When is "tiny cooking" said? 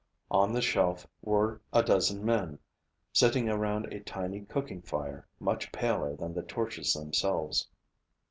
3.99-4.81